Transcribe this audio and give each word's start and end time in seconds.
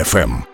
ФМ. 0.00 0.51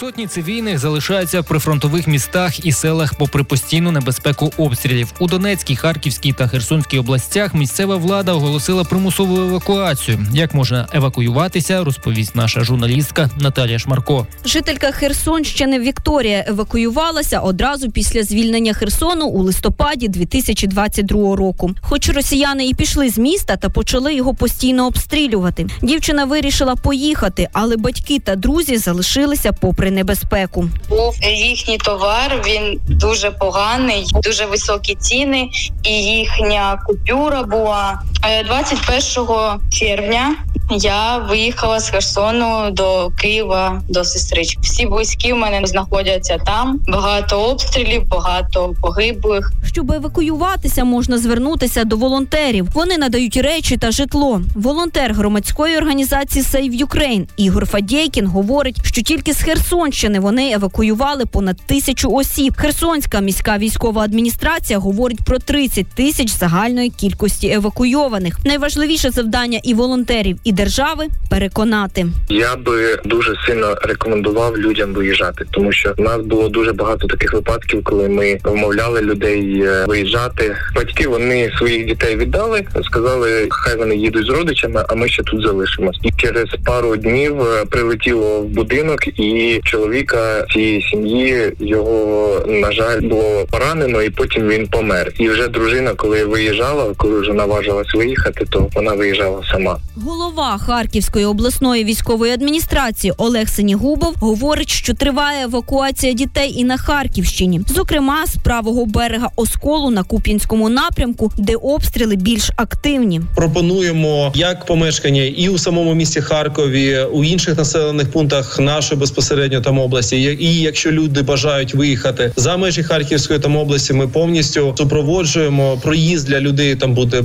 Сотні 0.00 0.26
цивільних 0.26 0.78
залишаються 0.78 1.40
в 1.40 1.44
прифронтових 1.44 2.06
містах 2.06 2.66
і 2.66 2.72
селах 2.72 3.14
попри 3.14 3.44
постійну 3.44 3.90
небезпеку 3.90 4.52
обстрілів. 4.56 5.12
У 5.18 5.26
Донецькій, 5.26 5.76
Харківській 5.76 6.32
та 6.32 6.48
Херсонській 6.48 6.98
областях 6.98 7.54
місцева 7.54 7.96
влада 7.96 8.32
оголосила 8.32 8.84
примусову 8.84 9.36
евакуацію. 9.36 10.26
Як 10.32 10.54
можна 10.54 10.88
евакуюватися, 10.92 11.84
розповість 11.84 12.36
наша 12.36 12.64
журналістка 12.64 13.30
Наталія 13.40 13.78
Шмарко. 13.78 14.26
Жителька 14.44 14.92
Херсонщини 14.92 15.78
Вікторія 15.78 16.44
евакуювалася 16.48 17.40
одразу 17.40 17.90
після 17.90 18.22
звільнення 18.22 18.74
Херсону 18.74 19.26
у 19.26 19.42
листопаді 19.42 20.08
2022 20.08 21.36
року. 21.36 21.70
Хоч 21.80 22.08
росіяни 22.08 22.68
і 22.68 22.74
пішли 22.74 23.10
з 23.10 23.18
міста 23.18 23.56
та 23.56 23.68
почали 23.68 24.14
його 24.14 24.34
постійно 24.34 24.86
обстрілювати. 24.86 25.66
Дівчина 25.82 26.24
вирішила 26.24 26.76
поїхати, 26.76 27.48
але 27.52 27.76
батьки 27.76 28.18
та 28.18 28.36
друзі 28.36 28.76
залишилися 28.76 29.52
попри 29.52 29.83
небезпеку. 29.90 30.68
був 30.88 31.16
їхній 31.22 31.78
товар. 31.78 32.42
Він 32.46 32.80
дуже 32.88 33.30
поганий, 33.30 34.06
дуже 34.22 34.46
високі 34.46 34.94
ціни, 34.94 35.48
і 35.82 35.90
їхня 35.90 36.82
купюра 36.86 37.42
була 37.42 38.02
21 38.24 39.60
червня. 39.70 40.36
Я 40.70 41.18
виїхала 41.18 41.80
з 41.80 41.88
Херсону 41.90 42.70
до 42.70 43.10
Києва 43.16 43.82
до 43.88 44.04
сестрички. 44.04 44.60
Всі 44.62 44.86
близькі 44.86 45.32
в 45.32 45.36
мене 45.36 45.66
знаходяться 45.66 46.38
там. 46.46 46.80
Багато 46.88 47.40
обстрілів, 47.40 48.08
багато 48.08 48.74
погиблих. 48.82 49.52
Щоб 49.66 49.92
евакуюватися, 49.92 50.84
можна 50.84 51.18
звернутися 51.18 51.84
до 51.84 51.96
волонтерів. 51.96 52.68
Вони 52.74 52.98
надають 52.98 53.36
речі 53.36 53.76
та 53.76 53.90
житло. 53.90 54.40
Волонтер 54.54 55.14
громадської 55.14 55.76
організації 55.76 56.44
Save 56.44 56.86
Ukraine 56.86 57.26
Ігор 57.36 57.66
Фадєйкін 57.66 58.26
говорить, 58.26 58.76
що 58.84 59.02
тільки 59.02 59.34
з 59.34 59.42
Херсонщини 59.42 60.20
вони 60.20 60.52
евакуювали 60.52 61.26
понад 61.26 61.56
тисячу 61.66 62.10
осіб. 62.12 62.54
Херсонська 62.56 63.20
міська 63.20 63.58
військова 63.58 64.02
адміністрація 64.02 64.78
говорить 64.78 65.24
про 65.24 65.38
30 65.38 65.86
тисяч 65.86 66.30
загальної 66.30 66.90
кількості 66.90 67.50
евакуйованих. 67.50 68.13
Найважливіше 68.44 69.10
завдання 69.10 69.60
і 69.62 69.74
волонтерів, 69.74 70.38
і 70.44 70.52
держави 70.52 71.06
переконати. 71.30 72.06
Я 72.28 72.56
би 72.56 72.98
дуже 73.04 73.34
сильно 73.46 73.74
рекомендував 73.82 74.58
людям 74.58 74.92
виїжджати, 74.92 75.44
тому 75.50 75.72
що 75.72 75.94
в 75.98 76.00
нас 76.00 76.20
було 76.20 76.48
дуже 76.48 76.72
багато 76.72 77.06
таких 77.06 77.32
випадків, 77.32 77.84
коли 77.84 78.08
ми 78.08 78.38
вмовляли 78.44 79.00
людей 79.00 79.62
е, 79.62 79.84
виїжджати. 79.88 80.56
Батьки 80.74 81.08
вони 81.08 81.52
своїх 81.58 81.86
дітей 81.86 82.16
віддали, 82.16 82.64
сказали, 82.82 83.46
хай 83.50 83.76
вони 83.76 83.96
їдуть 83.96 84.26
з 84.26 84.28
родичами, 84.28 84.84
а 84.88 84.94
ми 84.94 85.08
ще 85.08 85.22
тут 85.22 85.42
залишимось. 85.42 85.98
І 86.02 86.10
через 86.16 86.44
пару 86.64 86.96
днів 86.96 87.42
е, 87.42 87.64
прилетіло 87.64 88.40
в 88.40 88.44
будинок, 88.44 89.06
і 89.06 89.60
чоловіка 89.64 90.46
цієї 90.52 90.82
сім'ї 90.82 91.52
його 91.60 92.42
на 92.46 92.72
жаль 92.72 93.00
було 93.00 93.46
поранено, 93.50 94.02
і 94.02 94.10
потім 94.10 94.48
він 94.48 94.66
помер. 94.66 95.12
І 95.18 95.28
вже 95.28 95.48
дружина, 95.48 95.94
коли 95.96 96.24
виїжджала, 96.24 96.94
коли 96.96 97.20
вже 97.20 97.32
наважилась 97.32 97.94
виїхати, 98.04 98.46
то 98.50 98.68
вона 98.74 98.92
виїжджала 98.92 99.42
сама. 99.52 99.78
Голова 99.96 100.58
Харківської 100.58 101.24
обласної 101.24 101.84
військової 101.84 102.32
адміністрації 102.32 103.12
Олег 103.16 103.48
Сенігубов 103.48 104.14
говорить, 104.20 104.70
що 104.70 104.94
триває 104.94 105.44
евакуація 105.44 106.12
дітей 106.12 106.54
і 106.56 106.64
на 106.64 106.76
Харківщині, 106.76 107.60
зокрема 107.68 108.26
з 108.26 108.36
правого 108.36 108.86
берега 108.86 109.28
Осколу 109.36 109.90
на 109.90 110.02
Куп'янському 110.02 110.68
напрямку, 110.68 111.32
де 111.38 111.56
обстріли 111.56 112.16
більш 112.16 112.50
активні. 112.56 113.20
пропонуємо 113.36 114.32
як 114.34 114.64
помешкання 114.66 115.22
і 115.22 115.48
у 115.48 115.58
самому 115.58 115.94
місті 115.94 116.20
Харкові, 116.20 116.98
у 117.12 117.24
інших 117.24 117.58
населених 117.58 118.10
пунктах 118.10 118.60
нашої 118.60 119.00
безпосередньо 119.00 119.60
там 119.60 119.78
області. 119.78 120.16
І 120.40 120.60
якщо 120.60 120.92
люди 120.92 121.22
бажають 121.22 121.74
виїхати 121.74 122.32
за 122.36 122.56
межі 122.56 122.82
Харківської 122.82 123.40
там 123.40 123.56
області, 123.56 123.92
ми 123.92 124.08
повністю 124.08 124.74
супроводжуємо 124.78 125.78
проїзд 125.82 126.28
для 126.28 126.40
людей. 126.40 126.76
Там 126.76 126.94
буде 126.94 127.20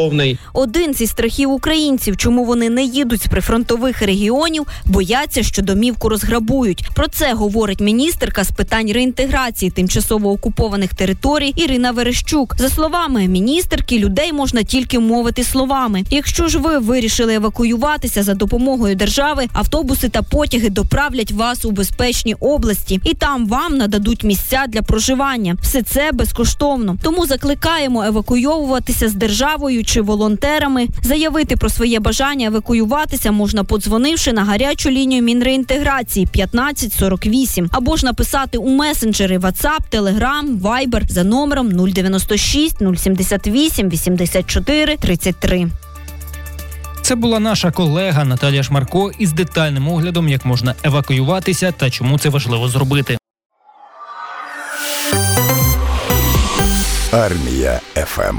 безкоштовний. 0.00 0.38
Один 0.52 0.94
зі 0.94 1.06
страхів 1.06 1.50
українців, 1.50 2.16
чому 2.16 2.44
вони 2.44 2.70
не 2.70 2.84
їдуть 2.84 3.22
з 3.22 3.26
прифронтових 3.26 4.02
регіонів, 4.02 4.66
бояться, 4.84 5.42
що 5.42 5.62
домівку 5.62 6.08
розграбують. 6.08 6.84
Про 6.94 7.08
це 7.08 7.34
говорить 7.34 7.80
міністерка 7.80 8.44
з 8.44 8.50
питань 8.50 8.92
реінтеграції 8.92 9.70
тимчасово 9.70 10.30
окупованих 10.30 10.94
територій 10.94 11.52
Ірина 11.56 11.90
Верещук. 11.90 12.56
За 12.58 12.68
словами 12.68 13.28
міністерки, 13.28 13.98
людей 13.98 14.32
можна 14.32 14.62
тільки 14.62 14.98
мовити 14.98 15.44
словами. 15.44 16.04
Якщо 16.10 16.48
ж 16.48 16.58
ви 16.58 16.78
вирішили 16.78 17.34
евакуюватися 17.34 18.22
за 18.22 18.34
допомогою 18.34 18.94
держави, 18.94 19.46
автобуси 19.52 20.08
та 20.08 20.22
потяги 20.22 20.70
доправлять 20.70 21.32
вас 21.32 21.64
у 21.64 21.70
безпечні 21.70 22.34
області, 22.34 23.00
і 23.04 23.14
там 23.14 23.48
вам 23.48 23.76
нададуть 23.76 24.24
місця 24.24 24.64
для 24.68 24.82
проживання. 24.82 25.56
Все 25.62 25.82
це 25.82 26.10
безкоштовно. 26.12 26.96
Тому 27.02 27.26
закликаємо 27.26 28.04
евакуйовуватися 28.04 29.08
з 29.08 29.14
державою 29.14 29.79
чи 29.84 30.00
волонтерами. 30.00 30.88
Заявити 31.02 31.56
про 31.56 31.70
своє 31.70 32.00
бажання 32.00 32.46
евакуюватися 32.46 33.32
можна 33.32 33.64
подзвонивши 33.64 34.32
на 34.32 34.44
гарячу 34.44 34.90
лінію 34.90 35.22
Мінреінтеграції 35.22 36.28
1548 36.32 37.68
або 37.72 37.96
ж 37.96 38.06
написати 38.06 38.58
у 38.58 38.68
месенджери 38.68 39.38
WhatsApp, 39.38 39.80
Telegram, 39.92 40.60
Viber 40.60 41.08
за 41.08 41.24
номером 41.24 41.70
096 41.70 42.76
078 42.96 43.88
84 43.88 44.96
33. 44.96 45.70
Це 47.02 47.14
була 47.14 47.40
наша 47.40 47.70
колега 47.70 48.24
Наталія 48.24 48.62
Шмарко 48.62 49.12
із 49.18 49.32
детальним 49.32 49.88
оглядом, 49.88 50.28
як 50.28 50.44
можна 50.44 50.74
евакуюватися 50.84 51.72
та 51.72 51.90
чому 51.90 52.18
це 52.18 52.28
важливо 52.28 52.68
зробити. 52.68 53.18
Армія 57.12 57.80
ФМ. 57.94 58.38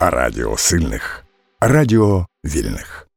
Радіо 0.00 0.56
сильних. 0.56 1.24
Радіо 1.60 2.26
вільних. 2.44 3.08